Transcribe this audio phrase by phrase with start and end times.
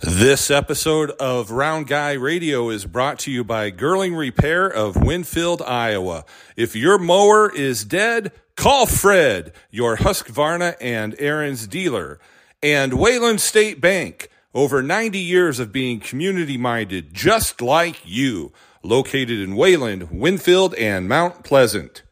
[0.00, 5.62] This episode of Round Guy Radio is brought to you by Girling Repair of Winfield,
[5.62, 6.24] Iowa.
[6.56, 12.18] If your mower is dead, call Fred, your Husqvarna and Ariens dealer.
[12.60, 18.52] And Wayland State Bank, over 90 years of being community minded, just like you,
[18.82, 22.02] located in Wayland, Winfield, and Mount Pleasant.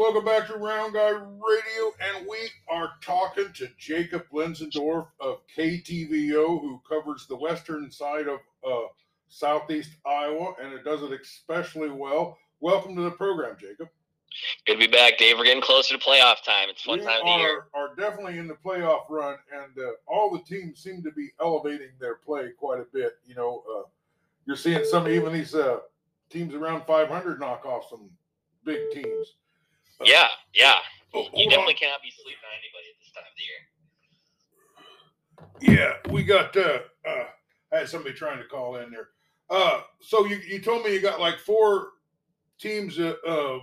[0.00, 6.58] Welcome back to Round Guy Radio, and we are talking to Jacob Lenzendorf of KTVO,
[6.58, 8.86] who covers the western side of uh,
[9.28, 12.38] southeast Iowa, and it does it especially well.
[12.60, 13.90] Welcome to the program, Jacob.
[14.66, 15.36] Good to be back, Dave.
[15.36, 16.70] We're getting closer to playoff time.
[16.70, 17.64] It's fun we time of are, the year.
[17.74, 21.90] are definitely in the playoff run, and uh, all the teams seem to be elevating
[22.00, 23.18] their play quite a bit.
[23.26, 23.82] You know, uh,
[24.46, 25.80] you're seeing some even these uh,
[26.30, 28.08] teams around 500 knock off some
[28.64, 29.34] big teams.
[30.04, 30.74] Yeah, yeah.
[31.14, 31.78] Oh, you definitely on.
[31.78, 33.60] cannot be sleeping on anybody at this time of the year.
[35.60, 36.56] Yeah, we got.
[36.56, 37.26] Uh, uh,
[37.72, 39.08] I had somebody trying to call in there.
[39.48, 41.88] Uh, so you you told me you got like four
[42.58, 43.58] teams, uh, uh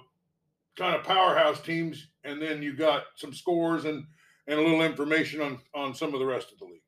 [0.75, 4.05] kind of powerhouse teams, and then you got some scores and
[4.47, 6.81] and a little information on on some of the rest of the league.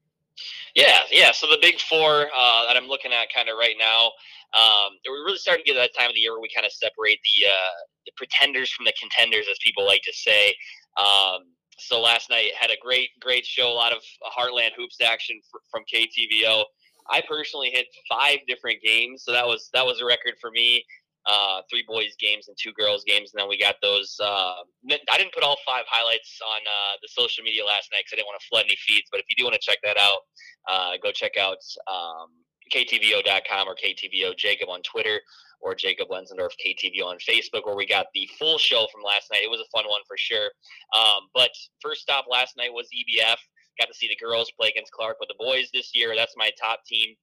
[0.75, 1.31] Yeah, yeah.
[1.31, 4.11] So the big four uh, that I'm looking at kind of right now,
[4.53, 6.65] um, we're really starting to get to that time of the year where we kind
[6.65, 10.55] of separate the uh, the pretenders from the contenders, as people like to say.
[10.97, 13.67] Um, so last night had a great, great show.
[13.67, 13.99] A lot of
[14.37, 16.63] Heartland hoops action fr- from KTVO.
[17.09, 20.83] I personally hit five different games, so that was that was a record for me.
[21.25, 24.15] Uh, three boys games and two girls games, and then we got those.
[24.23, 28.13] Uh, I didn't put all five highlights on uh, the social media last night because
[28.13, 29.07] I didn't want to flood any feeds.
[29.11, 30.23] But if you do want to check that out,
[30.71, 31.59] uh, go check out
[31.91, 32.31] um,
[32.73, 35.19] ktvo.com or ktvo Jacob on Twitter
[35.61, 39.43] or Jacob Lenzendorf KTVO on Facebook, where we got the full show from last night.
[39.43, 40.49] It was a fun one for sure.
[40.95, 43.37] Um, but first stop last night was EBF.
[43.79, 46.51] Got to see the girls play against Clark, but the boys this year, that's my
[46.61, 47.15] top team.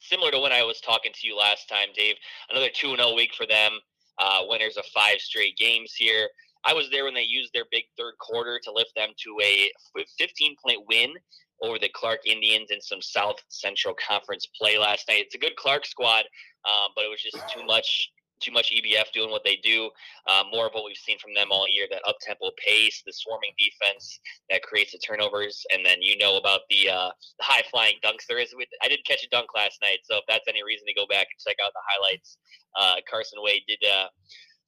[0.00, 2.16] Similar to when I was talking to you last time, Dave.
[2.50, 3.72] Another 2 and 0 week for them.
[4.18, 6.28] Uh, winners of five straight games here.
[6.64, 9.70] I was there when they used their big third quarter to lift them to a
[10.18, 11.14] 15 point win
[11.62, 15.24] over the Clark Indians in some South Central Conference play last night.
[15.26, 16.24] It's a good Clark squad,
[16.68, 18.10] um, but it was just too much.
[18.40, 19.90] Too much EBF doing what they do.
[20.26, 23.12] Uh, more of what we've seen from them all year that up tempo pace, the
[23.12, 25.64] swarming defense that creates the turnovers.
[25.72, 27.10] And then you know about the, uh,
[27.40, 28.54] high flying dunks there is.
[28.56, 31.06] With, I didn't catch a dunk last night, so if that's any reason to go
[31.06, 32.38] back and check out the highlights,
[32.78, 34.08] uh, Carson Wade did uh,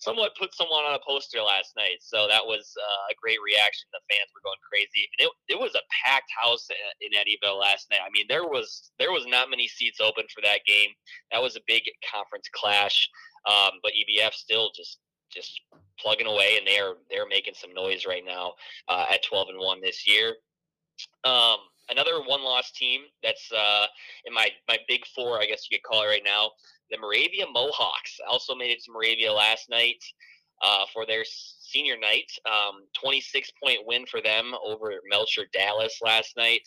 [0.01, 2.01] somewhat put someone on a poster last night.
[2.01, 3.89] So that was uh, a great reaction.
[3.93, 5.05] The fans were going crazy.
[5.13, 6.67] And it, it was a packed house
[7.01, 8.01] in Eddyville last night.
[8.01, 10.91] I mean, there was there was not many seats open for that game.
[11.31, 13.09] That was a big conference clash.
[13.47, 14.99] Um, but EBF still just
[15.33, 15.61] just
[15.99, 18.53] plugging away, and they're they're making some noise right now
[18.89, 20.35] uh, at 12 and one this year.
[21.25, 21.57] Um,
[21.91, 23.87] another one loss team that's uh,
[24.27, 26.51] in my my big four, I guess you could call it right now.
[26.91, 30.03] The Moravia Mohawks also made it to Moravia last night
[30.63, 32.31] uh, for their senior night.
[32.47, 36.67] Um, 26 point win for them over Melcher Dallas last night.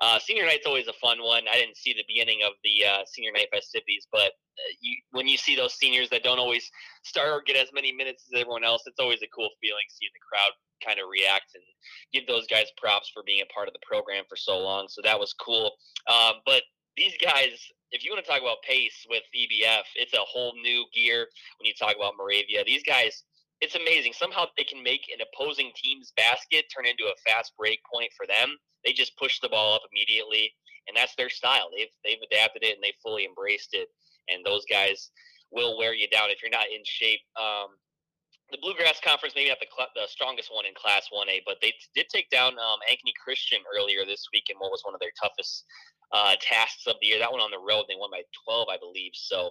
[0.00, 1.44] Uh, senior night's always a fun one.
[1.50, 5.26] I didn't see the beginning of the uh, senior night festivities, but uh, you, when
[5.26, 6.70] you see those seniors that don't always
[7.02, 10.12] start or get as many minutes as everyone else, it's always a cool feeling seeing
[10.12, 10.52] the crowd
[10.84, 11.62] kind of react and
[12.12, 14.86] give those guys props for being a part of the program for so long.
[14.88, 15.72] So that was cool.
[16.10, 16.62] Um, but
[16.96, 17.56] these guys,
[17.90, 21.26] if you want to talk about pace with EBF, it's a whole new gear
[21.58, 22.64] when you talk about Moravia.
[22.64, 23.24] These guys,
[23.62, 24.12] it's amazing.
[24.12, 28.26] Somehow they can make an opposing team's basket turn into a fast break point for
[28.26, 28.58] them.
[28.84, 30.50] They just push the ball up immediately,
[30.88, 31.70] and that's their style.
[31.70, 33.86] They've they've adapted it and they fully embraced it.
[34.28, 35.10] And those guys
[35.52, 37.20] will wear you down if you're not in shape.
[37.38, 37.78] Um,
[38.52, 41.72] the Bluegrass Conference, maybe not the, cl- the strongest one in Class 1A, but they
[41.72, 45.00] t- did take down um, Ankeny Christian earlier this week in what was one of
[45.00, 45.64] their toughest
[46.12, 47.18] uh, tasks of the year.
[47.18, 49.12] That one on the road, they won by 12, I believe.
[49.16, 49.50] So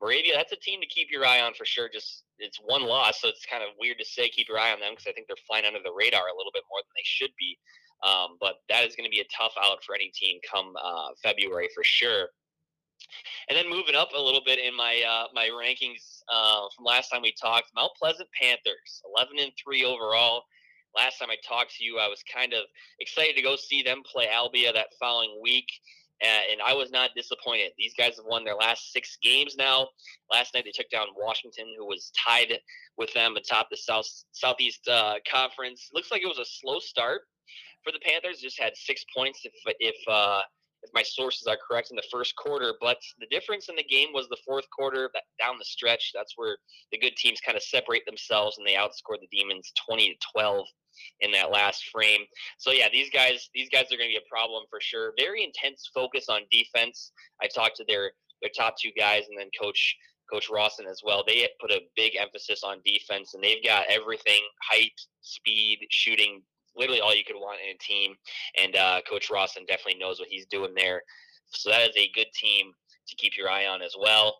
[0.00, 1.88] Moravia, that's a team to keep your eye on for sure.
[1.88, 4.80] Just it's one loss, so it's kind of weird to say keep your eye on
[4.80, 7.08] them because I think they're flying under the radar a little bit more than they
[7.08, 7.56] should be.
[8.04, 11.14] Um, but that is going to be a tough out for any team come uh,
[11.22, 12.28] February for sure.
[13.48, 17.08] And then moving up a little bit in my uh, my rankings uh, from last
[17.10, 20.44] time we talked, Mount Pleasant Panthers, 11 and three overall.
[20.94, 22.64] Last time I talked to you, I was kind of
[23.00, 25.66] excited to go see them play Albia that following week,
[26.20, 27.72] and, and I was not disappointed.
[27.78, 29.88] These guys have won their last six games now.
[30.30, 32.52] Last night they took down Washington, who was tied
[32.98, 35.88] with them atop the South Southeast uh, Conference.
[35.94, 37.22] Looks like it was a slow start
[37.82, 38.40] for the Panthers.
[38.40, 40.42] Just had six points if if uh,
[40.82, 42.74] if my sources are correct in the first quarter.
[42.80, 45.10] But the difference in the game was the fourth quarter.
[45.14, 46.56] That down the stretch, that's where
[46.90, 50.66] the good teams kind of separate themselves, and they outscored the Demons twenty to twelve.
[51.20, 52.20] in that last frame.
[52.58, 55.14] So yeah, these guys these guys are going to be a problem for sure.
[55.18, 57.12] Very intense focus on defense.
[57.42, 59.96] I talked to their their top two guys and then coach
[60.30, 61.22] Coach Rawson as well.
[61.26, 66.42] They put a big emphasis on defense, and they've got everything: height, speed, shooting,
[66.76, 68.14] literally all you could want in a team.
[68.60, 71.02] And uh, Coach Rawson definitely knows what he's doing there.
[71.48, 72.72] So that is a good team
[73.08, 74.38] to keep your eye on as well.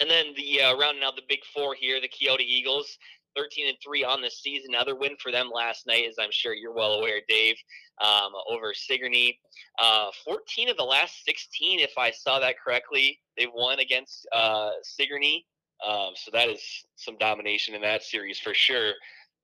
[0.00, 2.98] And then the uh, rounding out the big four here, the Keota Eagles.
[3.36, 4.74] 13 and 3 on the season.
[4.74, 7.56] Another win for them last night, as I'm sure you're well aware, Dave,
[8.02, 9.38] um, over Sigourney.
[9.80, 14.70] Uh, 14 of the last 16, if I saw that correctly, they've won against uh,
[14.82, 15.46] Sigourney.
[15.86, 16.62] Um, so that is
[16.96, 18.92] some domination in that series for sure.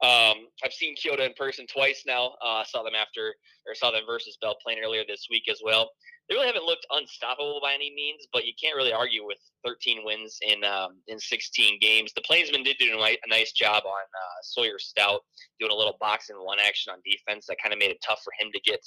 [0.03, 2.35] Um, I've seen Keota in person twice now.
[2.45, 3.35] Uh, saw them after,
[3.67, 5.91] or saw them versus Belle Plaine earlier this week as well
[6.29, 10.05] they really haven't looked unstoppable by any means, but you can't really argue with 13
[10.05, 12.13] wins in um, in 16 games.
[12.13, 15.23] The Plainsmen did do a nice job on uh, Sawyer Stout
[15.59, 18.21] doing a little box and one action on defense that kind of made it tough
[18.23, 18.81] for him to get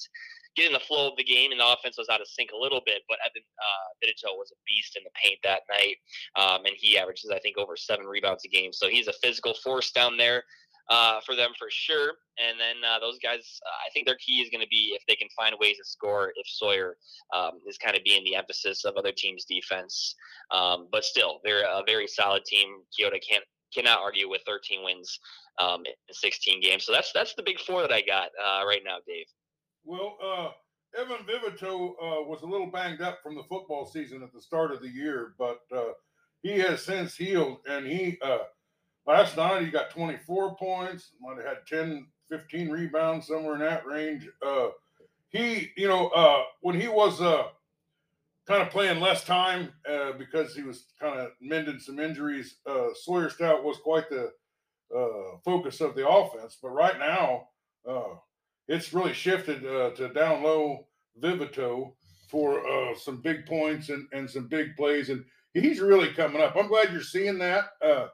[0.56, 2.58] get in the flow of the game, and the offense was out of sync a
[2.58, 3.02] little bit.
[3.10, 5.98] But Evan uh, was a beast in the paint that night,
[6.38, 8.72] um, and he averages I think over seven rebounds a game.
[8.72, 10.44] So he's a physical force down there
[10.90, 12.14] uh, for them for sure.
[12.38, 15.04] And then uh, those guys, uh, I think their key is going to be if
[15.08, 16.32] they can find ways to score.
[16.36, 16.98] If Sawyer
[17.36, 20.16] um, is kind of being the emphasis of other teams' defense,
[20.52, 22.82] um, but still, they're a very solid team.
[22.98, 23.44] Keota can't
[23.74, 25.18] cannot argue with 13 wins
[25.60, 26.86] um, in 16 games.
[26.86, 29.26] So that's that's the big four that I got uh, right now, Dave.
[29.84, 30.50] Well, uh,
[31.00, 34.72] Evan Vivito uh, was a little banged up from the football season at the start
[34.72, 35.60] of the year, but
[36.44, 38.20] he has since healed, and he
[39.08, 43.86] Last night he got 24 points, might have had 10, 15 rebounds, somewhere in that
[43.86, 44.30] range.
[44.46, 44.70] Uh,
[45.30, 47.44] he, you know, uh, when he was uh,
[48.48, 52.90] kind of playing less time uh, because he was kind of mending some injuries, uh,
[52.94, 54.32] Sawyer Stout was quite the
[54.96, 56.58] uh, focus of the offense.
[56.62, 57.48] But right now,
[58.68, 60.86] it's really shifted to down low
[61.22, 61.94] Vivito
[62.30, 65.10] for some big points and, and some big plays.
[65.10, 66.56] And he's really coming up.
[66.56, 68.08] I'm glad you're seeing that uh,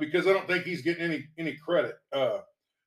[0.00, 1.96] because I don't think he's getting any any credit.
[2.12, 2.38] Uh,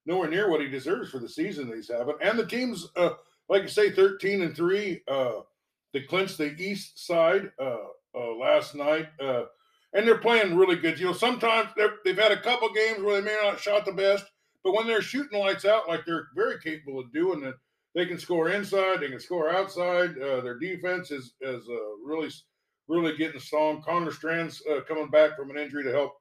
[0.06, 2.16] nowhere near what he deserves for the season that he's having.
[2.22, 3.12] And the team's, uh,
[3.50, 5.02] like you say, 13 and 3.
[5.08, 5.32] Uh,
[5.94, 7.78] they clinched the east side uh,
[8.16, 9.08] uh, last night.
[9.20, 9.44] Uh,
[9.94, 11.00] and they're playing really good.
[11.00, 11.70] You know, sometimes
[12.04, 14.26] they've had a couple games where they may not shot the best,
[14.64, 17.56] but when they're shooting lights out, like they're very capable of doing it,
[17.94, 20.18] they can score inside, they can score outside.
[20.18, 22.30] Uh, their defense is is uh, really
[22.90, 23.82] really getting strong.
[23.82, 26.16] Connor Strands uh, coming back from an injury to help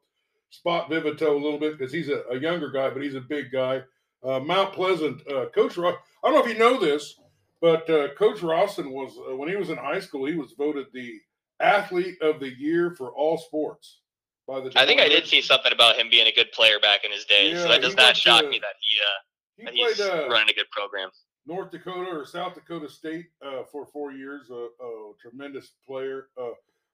[0.54, 3.50] spot Vivito a little bit because he's a, a, younger guy, but he's a big
[3.52, 3.82] guy.
[4.22, 7.20] Uh, Mount Pleasant, uh, Coach Ross, I don't know if you know this,
[7.60, 10.86] but uh, Coach Rawson was, uh, when he was in high school, he was voted
[10.94, 11.20] the
[11.60, 14.00] athlete of the year for all sports.
[14.46, 17.04] By the I think I did see something about him being a good player back
[17.04, 19.20] in his day, yeah, so that does not shock to, me that he, uh,
[19.56, 21.08] he that played, he's uh, running a good program.
[21.46, 23.26] North Dakota or South Dakota State
[23.70, 26.28] for four years, a, a tremendous player.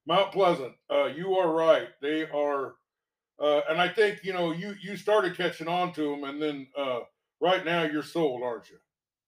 [0.06, 0.72] Mount Pleasant,
[1.14, 1.88] you are right.
[2.00, 2.74] They are
[3.40, 6.66] uh, and I think you know you you started catching on to them, and then
[6.76, 7.00] uh,
[7.40, 8.76] right now you're sold, aren't you?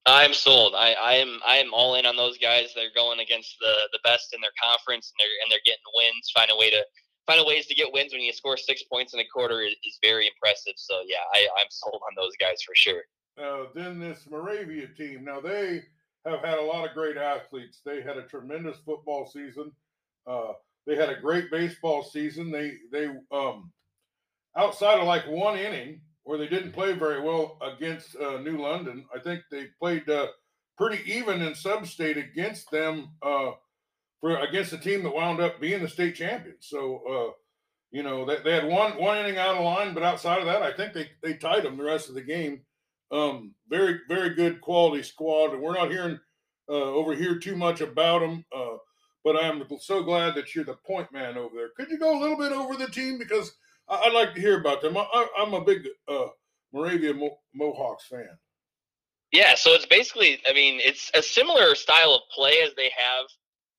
[0.05, 0.75] I'm sold.
[0.75, 2.73] I, I am I am all in on those guys.
[2.75, 6.31] They're going against the the best in their conference, and they're and they're getting wins.
[6.35, 6.85] Find a way to
[7.27, 9.99] find ways to get wins when you score six points in a quarter is, is
[10.03, 10.75] very impressive.
[10.77, 13.03] So yeah, I, I'm sold on those guys for sure.
[13.41, 15.25] Uh, then this Moravia team.
[15.25, 15.85] Now they
[16.27, 17.81] have had a lot of great athletes.
[17.85, 19.73] They had a tremendous football season.
[20.27, 20.53] Uh,
[20.87, 22.51] they had a great baseball season.
[22.51, 23.71] They they um,
[24.57, 29.05] outside of like one inning where they didn't play very well against uh, New London,
[29.15, 30.29] I think they played uh,
[30.77, 33.53] pretty even in sub-state against them uh,
[34.21, 36.67] for against a team that wound up being the state champions.
[36.69, 37.33] So uh,
[37.91, 40.63] you know they, they had one one inning out of line, but outside of that,
[40.63, 42.63] I think they they tied them the rest of the game.
[43.11, 46.19] Um, very very good quality squad, and we're not hearing
[46.69, 48.45] uh, over here too much about them.
[48.57, 48.77] Uh,
[49.25, 51.69] but I'm so glad that you're the point man over there.
[51.77, 53.53] Could you go a little bit over the team because
[53.89, 54.97] I'd like to hear about them.
[54.97, 56.29] I, am a big uh,
[56.73, 58.39] Moravia Mo- Mohawks fan.
[59.33, 63.27] Yeah, so it's basically, I mean, it's a similar style of play as they have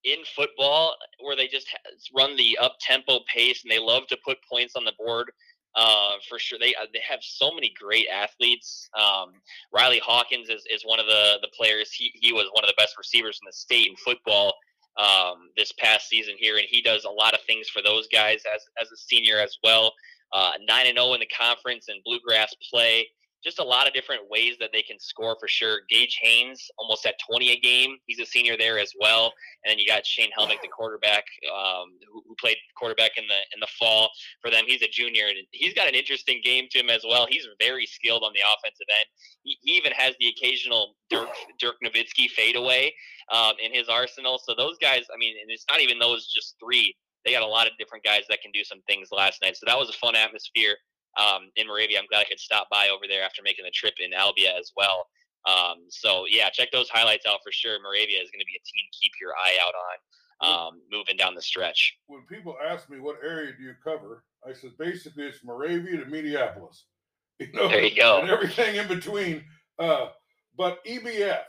[0.03, 1.67] in football, where they just
[2.15, 5.31] run the up tempo pace and they love to put points on the board.
[5.75, 8.89] Uh, for sure, they uh, they have so many great athletes.
[8.99, 9.33] Um,
[9.73, 11.91] Riley Hawkins is, is one of the the players.
[11.91, 14.53] He he was one of the best receivers in the state in football
[14.97, 18.41] um, this past season here, and he does a lot of things for those guys
[18.53, 19.93] as as a senior as well.
[20.31, 23.07] Uh, nine and zero oh in the conference and bluegrass play.
[23.43, 25.81] Just a lot of different ways that they can score for sure.
[25.89, 27.97] Gage Haynes almost at 20 a game.
[28.05, 29.33] He's a senior there as well.
[29.63, 33.39] And then you got Shane Helmick, the quarterback, um, who, who, played quarterback in the
[33.53, 34.09] in the fall
[34.41, 34.63] for them.
[34.67, 37.27] He's a junior, and he's got an interesting game to him as well.
[37.29, 39.07] He's very skilled on the offensive end.
[39.43, 42.93] He, he even has the occasional Dirk Dirk Nowitzki fadeaway
[43.31, 44.39] um, in his arsenal.
[44.43, 46.95] So those guys, I mean, and it's not even those just three.
[47.25, 49.55] They got a lot of different guys that can do some things last night.
[49.55, 50.75] So that was a fun atmosphere
[51.17, 51.99] um, in Moravia.
[51.99, 54.71] I'm glad I could stop by over there after making the trip in Albia as
[54.75, 55.07] well.
[55.45, 57.77] Um, so yeah, check those highlights out for sure.
[57.81, 59.97] Moravia is going to be a team to keep your eye out on
[60.43, 61.97] um, moving down the stretch.
[62.07, 66.05] When people ask me what area do you cover, I said basically it's Moravia to
[66.05, 66.85] Minneapolis.
[67.39, 69.43] You know, there you go, and everything in between.
[69.79, 70.09] Uh,
[70.55, 71.41] but EBF,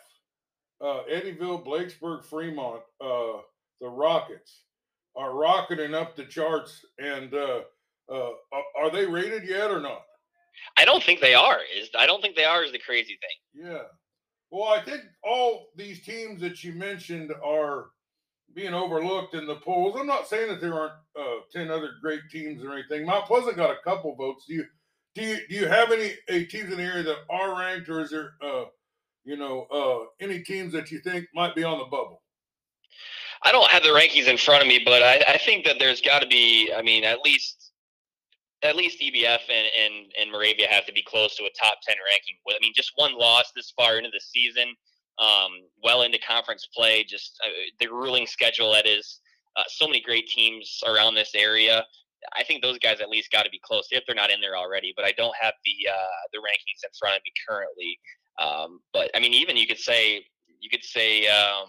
[0.80, 3.42] uh, Eddyville, Blakesburg, Fremont, uh,
[3.82, 4.62] the Rockets
[5.14, 7.34] are rocketing up the charts and
[8.12, 8.30] uh,
[8.78, 10.02] are they rated yet or not?
[10.76, 11.58] I don't think they are.
[11.76, 12.62] Is I don't think they are.
[12.62, 13.66] Is the crazy thing.
[13.66, 13.82] Yeah.
[14.50, 17.86] Well, I think all these teams that you mentioned are
[18.54, 19.96] being overlooked in the polls.
[19.98, 23.06] I'm not saying that there aren't uh, ten other great teams or anything.
[23.06, 24.44] Mount Pleasant got a couple votes.
[24.46, 24.64] Do you
[25.14, 28.00] do you do you have any a teams in the area that are ranked, or
[28.00, 28.64] is there uh,
[29.24, 32.22] you know uh, any teams that you think might be on the bubble?
[33.42, 36.00] I don't have the rankings in front of me, but I, I think that there's
[36.00, 36.72] got to be.
[36.74, 37.63] I mean, at least
[38.64, 41.96] at least EBF and, and, and Moravia have to be close to a top 10
[42.10, 42.36] ranking.
[42.48, 44.74] I mean, just one loss this far into the season,
[45.18, 45.50] um,
[45.82, 49.20] well into conference play, just uh, the grueling schedule that is.
[49.56, 51.84] Uh, so many great teams around this area.
[52.36, 54.56] I think those guys at least got to be close if they're not in there
[54.56, 54.92] already.
[54.96, 57.98] But I don't have the uh, the rankings in front of me currently.
[58.42, 60.24] Um, but I mean, even you could say
[60.58, 61.66] you could say um,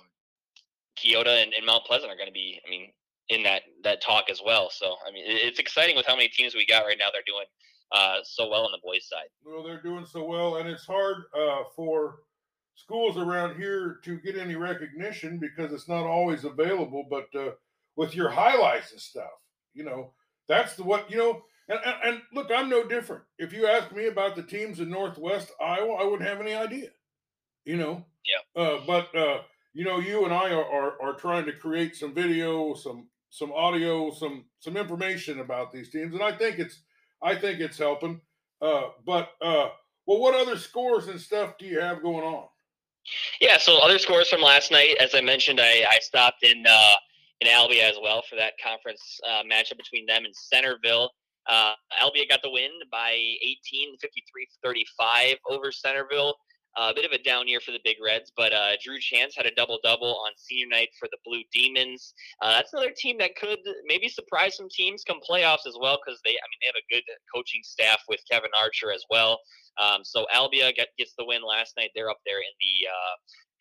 [0.97, 2.59] Keota and, and Mount Pleasant are going to be.
[2.65, 2.91] I mean,
[3.29, 4.69] in that that talk as well.
[4.69, 7.07] So I mean, it's exciting with how many teams we got right now.
[7.11, 7.45] They're doing
[7.91, 9.27] uh, so well on the boys' side.
[9.43, 12.19] Well, they're doing so well, and it's hard uh, for
[12.75, 17.05] schools around here to get any recognition because it's not always available.
[17.09, 17.51] But uh,
[17.95, 19.31] with your highlights and stuff,
[19.73, 20.11] you know,
[20.47, 21.41] that's the what you know.
[21.67, 23.23] And, and, and look, I'm no different.
[23.39, 26.89] If you ask me about the teams in Northwest Iowa, I wouldn't have any idea.
[27.65, 28.05] You know.
[28.23, 28.61] Yeah.
[28.61, 29.41] Uh, but uh,
[29.75, 33.51] you know, you and I are, are, are trying to create some video, some some
[33.51, 36.79] audio, some some information about these teams, and I think it's
[37.21, 38.21] I think it's helping.
[38.61, 39.67] Uh, but uh,
[40.07, 42.45] well, what other scores and stuff do you have going on?
[43.41, 46.95] Yeah, so other scores from last night, as I mentioned, I, I stopped in uh,
[47.41, 51.09] in Albia as well for that conference uh, matchup between them and Centerville.
[51.47, 56.35] Uh, Albia got the win by 18, 53 35 over Centerville.
[56.77, 59.45] A bit of a down year for the Big Reds, but uh, Drew Chance had
[59.45, 62.13] a double double on senior night for the Blue Demons.
[62.41, 66.19] Uh, that's another team that could maybe surprise some teams come playoffs as well because
[66.25, 67.03] they, I mean, they have a good
[67.33, 69.39] coaching staff with Kevin Archer as well.
[69.79, 71.91] Um, so Albia get, gets the win last night.
[71.95, 73.15] They're up there in the uh,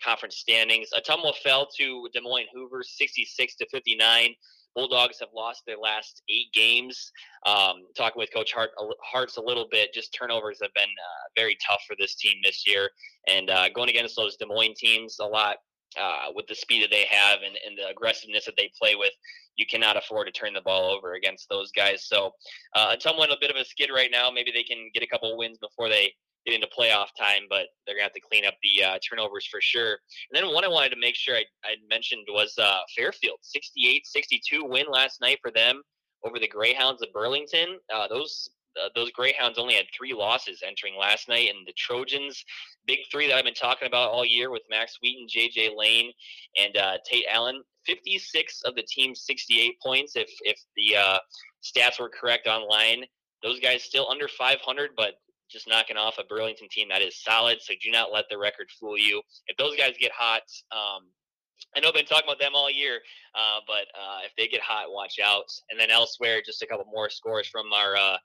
[0.05, 0.89] conference standings.
[0.95, 4.35] Ottumwa fell to Des Moines Hoover, 66 to 59.
[4.75, 7.13] Bulldogs have lost their last eight games.
[7.47, 8.71] Um, talking with Coach Hart,
[9.03, 12.67] Hart's a little bit, just turnovers have been uh, very tough for this team this
[12.67, 12.91] year.
[13.29, 15.59] And uh, going against those Des Moines teams a lot
[16.01, 19.13] uh, with the speed that they have and, and, the aggressiveness that they play with,
[19.57, 22.05] you cannot afford to turn the ball over against those guys.
[22.07, 22.33] So,
[22.75, 24.31] uh, Ottumwa a bit of a skid right now.
[24.31, 26.13] Maybe they can get a couple wins before they
[26.47, 29.61] get into playoff time, but they're gonna have to clean up the uh, turnovers for
[29.61, 29.99] sure.
[30.31, 33.39] And then one I wanted to make sure I, I mentioned was uh, Fairfield,
[33.77, 35.83] 68-62 win last night for them
[36.25, 37.79] over the Greyhounds of Burlington.
[37.93, 42.45] Uh, those uh, those Greyhounds only had three losses entering last night, and the Trojans,
[42.87, 45.71] big three that I've been talking about all year with Max Wheaton, J.J.
[45.77, 46.11] Lane,
[46.61, 47.63] and uh, Tate Allen.
[47.87, 51.19] 56 of the team's 68 points, if if the uh,
[51.63, 53.05] stats were correct online.
[53.43, 55.15] Those guys still under 500, but
[55.55, 57.59] just knocking off a Burlington team that is solid.
[57.63, 59.23] So do not let the record fool you.
[59.47, 60.43] If those guys get hot,
[60.73, 61.07] um,
[61.77, 62.99] I know I've been talking about them all year,
[63.35, 65.47] uh, but uh, if they get hot, watch out.
[65.71, 68.17] And then elsewhere, just a couple more scores from our uh,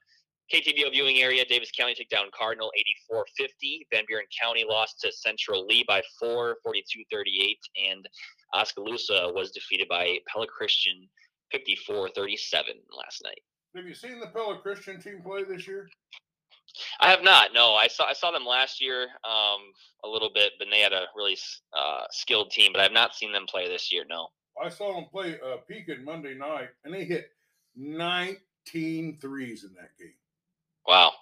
[0.52, 1.44] KTVO viewing area.
[1.44, 2.70] Davis County took down Cardinal
[3.12, 3.86] 84-50.
[3.92, 7.54] Van Buren County lost to Central Lee by 4, 42-38.
[7.90, 8.08] And
[8.54, 11.08] Oskaloosa was defeated by Pella Christian
[11.54, 12.08] 54-37
[12.96, 13.40] last night.
[13.76, 15.88] Have you seen the Pella Christian team play this year?
[17.00, 17.52] I have not.
[17.52, 19.60] No, I saw I saw them last year um,
[20.04, 21.36] a little bit, but they had a really
[21.76, 22.72] uh, skilled team.
[22.72, 24.04] But I have not seen them play this year.
[24.08, 24.28] No.
[24.62, 27.30] I saw them play uh, Pekin Monday night, and they hit
[27.76, 30.12] 19 threes in that game.
[30.86, 31.12] Wow.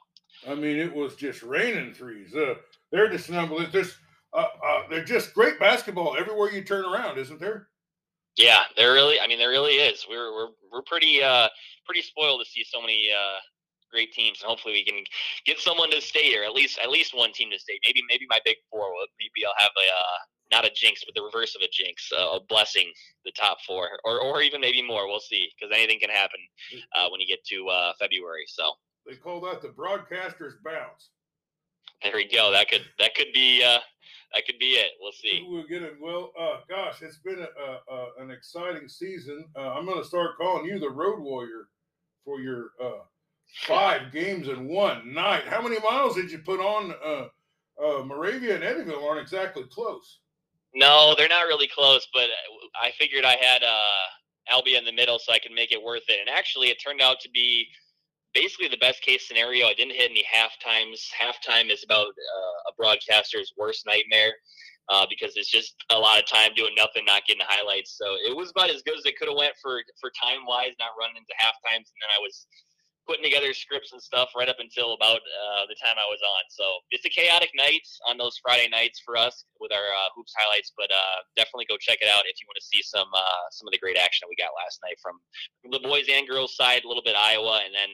[0.48, 2.34] I mean, it was just raining threes.
[2.34, 2.54] Uh,
[2.90, 3.66] they're just number.
[3.66, 3.96] There's,
[4.32, 7.68] uh, uh, they're just great basketball everywhere you turn around, isn't there?
[8.36, 9.18] Yeah, there really.
[9.20, 10.06] I mean, there really is.
[10.08, 11.48] We're we're we're pretty uh
[11.84, 13.38] pretty spoiled to see so many uh
[13.90, 15.02] great teams, and hopefully we can
[15.44, 16.44] get someone to stay here.
[16.44, 17.78] At least at least one team to stay.
[17.86, 18.86] Maybe maybe my big four.
[19.18, 20.18] Maybe I'll have a uh,
[20.50, 22.90] not a jinx, but the reverse of a jinx, uh, a blessing.
[23.24, 25.06] The top four, or or even maybe more.
[25.06, 26.40] We'll see, because anything can happen
[26.96, 28.44] uh, when you get to uh, February.
[28.48, 28.72] So
[29.06, 31.10] they call that the broadcaster's bounce.
[32.02, 32.52] There we go.
[32.52, 33.80] That could that could be uh,
[34.34, 34.92] that could be it.
[35.00, 35.44] We'll see.
[35.48, 35.94] We'll get it.
[36.00, 39.46] Well, uh, gosh, it's been a, a, an exciting season.
[39.56, 41.68] Uh, I'm going to start calling you the road warrior
[42.24, 43.04] for your uh,
[43.66, 45.44] five games in one night.
[45.46, 46.94] How many miles did you put on?
[47.04, 47.28] Uh,
[47.82, 50.18] uh, Moravia and Eddyville aren't exactly close.
[50.74, 52.28] No, they're not really close, but
[52.80, 56.04] I figured I had uh, Albia in the middle so I could make it worth
[56.08, 56.20] it.
[56.20, 57.66] And actually, it turned out to be
[58.34, 59.66] basically the best case scenario.
[59.66, 61.10] I didn't hit any half times.
[61.10, 64.34] Halftime is about uh, a broadcaster's worst nightmare
[64.88, 67.96] uh, because it's just a lot of time doing nothing, not getting highlights.
[67.96, 70.72] So it was about as good as it could have went for for time wise,
[70.78, 71.90] not running into half times.
[71.92, 72.46] And then I was
[73.08, 76.42] putting together scripts and stuff right up until about uh, the time I was on.
[76.52, 80.36] So it's a chaotic night on those Friday nights for us with our uh, hoops
[80.36, 83.48] highlights, but uh, definitely go check it out if you want to see some uh,
[83.50, 85.16] some of the great action that we got last night from,
[85.72, 87.88] the boys and girls side, a little bit Iowa, and then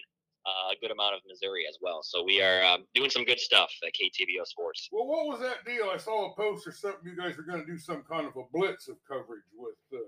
[0.47, 2.03] uh, a good amount of Missouri as well.
[2.03, 4.89] So we are um, doing some good stuff at KTVO Sports.
[4.93, 5.91] Well, what was that deal?
[5.93, 7.03] I saw a post or something.
[7.05, 10.05] You guys are going to do some kind of a blitz of coverage with uh,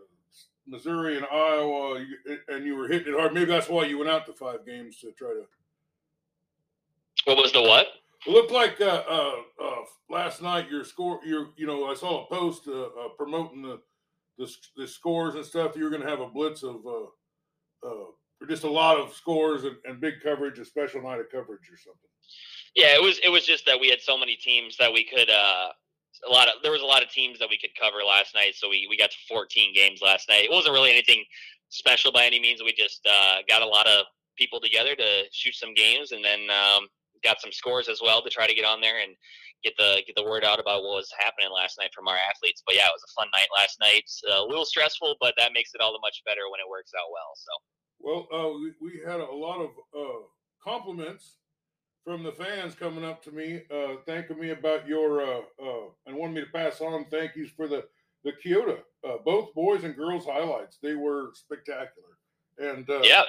[0.66, 2.04] Missouri and Iowa,
[2.48, 3.34] and you were hitting it hard.
[3.34, 5.44] Maybe that's why you went out to five games to try to.
[7.24, 7.86] What was the what?
[8.26, 11.20] It looked like uh, uh, uh last night your score.
[11.24, 13.80] Your you know I saw a post uh, uh, promoting the,
[14.38, 15.76] the, the scores and stuff.
[15.76, 16.84] You were going to have a blitz of
[18.48, 21.76] just a lot of scores and, and big coverage, a special night of coverage or
[21.76, 22.10] something.
[22.74, 25.30] Yeah, it was it was just that we had so many teams that we could
[25.30, 25.68] uh
[26.28, 28.54] a lot of there was a lot of teams that we could cover last night,
[28.54, 30.44] so we we got to 14 games last night.
[30.44, 31.24] It wasn't really anything
[31.68, 32.62] special by any means.
[32.62, 34.06] We just uh, got a lot of
[34.36, 36.86] people together to shoot some games, and then um,
[37.24, 39.14] got some scores as well to try to get on there and
[39.64, 42.62] get the get the word out about what was happening last night from our athletes.
[42.66, 44.04] But yeah, it was a fun night last night.
[44.30, 47.10] A little stressful, but that makes it all the much better when it works out
[47.10, 47.32] well.
[47.34, 47.52] So.
[47.98, 50.20] Well, uh, we, we, had a lot of uh,
[50.62, 51.38] compliments
[52.06, 56.16] from the fans coming up to me, uh, thanking me about your uh, uh, and
[56.16, 57.84] wanting me to pass on thank yous for the
[58.24, 60.78] the Keota, uh, both boys and girls highlights.
[60.80, 62.16] They were spectacular,
[62.58, 63.22] and yeah,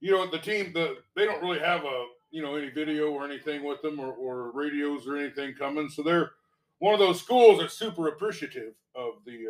[0.00, 3.24] you know the team the they don't really have a you know any video or
[3.26, 6.30] anything with them or, or radios or anything coming, so they're
[6.78, 9.46] one of those schools that's super appreciative of the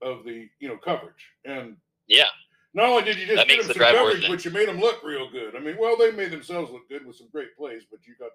[0.00, 1.30] of the you know coverage.
[1.44, 1.76] And
[2.08, 2.28] yeah.
[2.74, 5.30] Not only did you just get them some coverage, but you made them look real
[5.30, 5.54] good.
[5.54, 8.30] I mean, well, they made themselves look good with some great plays, but you got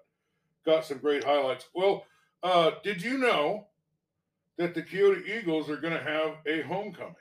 [0.64, 1.66] got some great highlights.
[1.74, 2.04] Well,
[2.42, 3.66] uh, did you know
[4.56, 7.14] that the Keota Eagles are going to have a homecoming?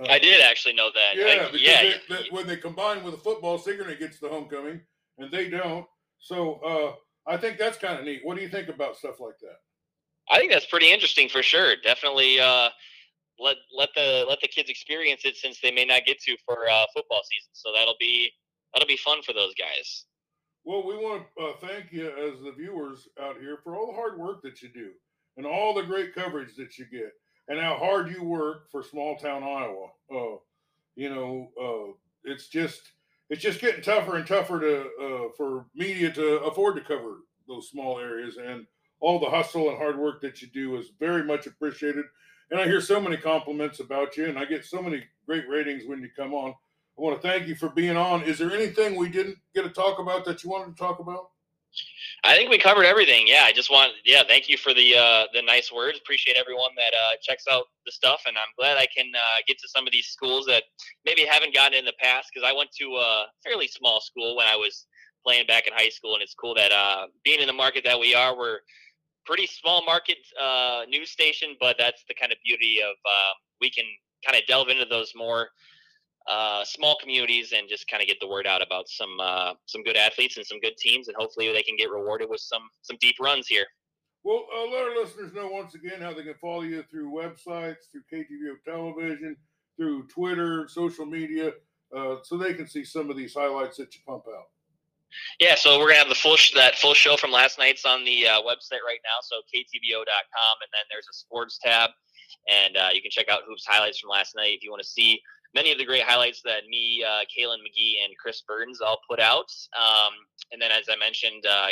[0.00, 1.16] Uh, I did actually know that.
[1.16, 1.82] Yeah, because yeah.
[1.82, 4.80] They, they, when they combine with the football, Sigourney gets the homecoming,
[5.18, 5.86] and they don't.
[6.20, 8.20] So uh, I think that's kind of neat.
[8.22, 9.60] What do you think about stuff like that?
[10.30, 11.74] I think that's pretty interesting for sure.
[11.82, 12.68] Definitely uh,
[13.40, 16.68] let let the let the kids experience it since they may not get to for
[16.70, 17.50] uh, football season.
[17.52, 18.30] So that'll be
[18.72, 20.04] that'll be fun for those guys.
[20.64, 23.94] Well, we want to uh, thank you as the viewers out here for all the
[23.94, 24.90] hard work that you do
[25.36, 27.12] and all the great coverage that you get
[27.48, 29.88] and how hard you work for small town Iowa.
[30.14, 30.36] Uh,
[30.96, 31.92] you know, uh,
[32.24, 32.82] it's just
[33.30, 37.70] it's just getting tougher and tougher to uh, for media to afford to cover those
[37.70, 38.66] small areas and
[39.00, 42.04] all the hustle and hard work that you do is very much appreciated
[42.50, 45.84] and I hear so many compliments about you, and I get so many great ratings
[45.86, 46.50] when you come on.
[46.50, 48.22] I want to thank you for being on.
[48.22, 51.30] Is there anything we didn't get to talk about that you wanted to talk about?
[52.24, 53.26] I think we covered everything.
[53.26, 55.98] Yeah, I just want yeah, thank you for the uh, the nice words.
[55.98, 59.58] Appreciate everyone that uh, checks out the stuff, and I'm glad I can uh, get
[59.60, 60.64] to some of these schools that
[61.06, 64.46] maybe haven't gotten in the past because I went to a fairly small school when
[64.46, 64.86] I was
[65.24, 67.98] playing back in high school, and it's cool that uh, being in the market that
[67.98, 68.58] we are, we're
[69.24, 73.70] pretty small market uh, news station, but that's the kind of beauty of uh, we
[73.70, 73.84] can
[74.24, 75.48] kind of delve into those more
[76.28, 79.82] uh, small communities and just kind of get the word out about some uh, some
[79.82, 82.96] good athletes and some good teams, and hopefully they can get rewarded with some some
[83.00, 83.66] deep runs here.
[84.22, 87.88] Well, uh, let our listeners know once again how they can follow you through websites,
[87.90, 89.34] through KTVO television,
[89.78, 91.52] through Twitter, social media,
[91.96, 94.44] uh, so they can see some of these highlights that you pump out.
[95.40, 98.04] Yeah, so we're gonna have the full sh- that full show from last night's on
[98.04, 99.18] the uh, website right now.
[99.22, 101.90] So ktvo.com, and then there's a sports tab,
[102.48, 104.88] and uh, you can check out hoops highlights from last night if you want to
[104.88, 105.20] see
[105.54, 109.18] many of the great highlights that me, uh, Kaylin McGee, and Chris Burns all put
[109.18, 109.50] out.
[109.76, 110.12] Um,
[110.52, 111.68] and then, as I mentioned, uh,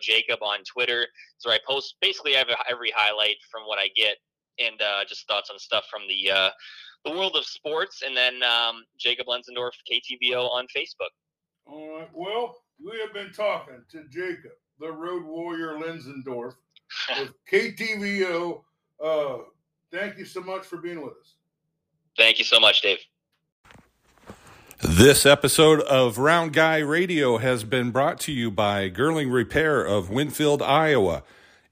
[0.00, 1.06] Jacob on Twitter,
[1.38, 4.16] so I post basically every, every highlight from what I get
[4.58, 6.50] and uh, just thoughts on stuff from the uh,
[7.04, 8.02] the world of sports.
[8.04, 11.12] And then um, Jacob Lenzendorf, KTVO on Facebook.
[11.66, 12.08] All right.
[12.12, 16.54] Well, we have been talking to Jacob, the Road Warrior Lenzendorf
[17.18, 18.62] with KTVO.
[19.02, 19.38] Uh,
[19.90, 21.34] thank you so much for being with us.
[22.16, 22.98] Thank you so much, Dave.
[24.80, 30.10] This episode of Round Guy Radio has been brought to you by Girling Repair of
[30.10, 31.22] Winfield, Iowa.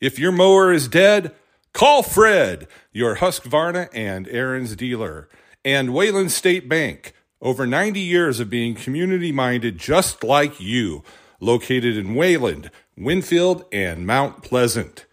[0.01, 1.35] If your mower is dead,
[1.73, 5.29] call Fred, your Husqvarna and Ariens dealer,
[5.65, 7.13] and Wayland State Bank.
[7.43, 11.03] Over 90 years of being community minded just like you,
[11.41, 15.07] located in Wayland, Winfield, and Mount Pleasant.